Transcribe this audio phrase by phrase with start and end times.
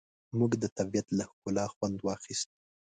[0.37, 2.49] موږ د طبیعت له ښکلا خوند واخیست.